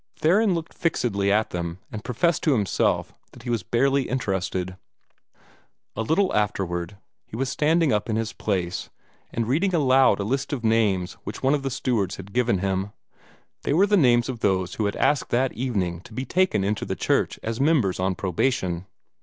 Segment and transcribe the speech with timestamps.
[0.15, 4.75] Theron looked fixedly at them, and professed to himself that he was barely interested.
[5.95, 8.89] A little afterward, he was standing up in his place,
[9.31, 12.93] and reading aloud a list of names which one of the stewards had given him.
[13.61, 16.83] They were the names of those who had asked that evening to be taken into
[16.83, 18.87] the church as members on probation.